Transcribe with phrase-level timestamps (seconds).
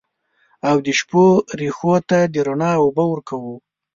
[0.69, 1.25] او د شپو
[1.59, 3.55] رېښو ته د رڼا اوبه ورکوو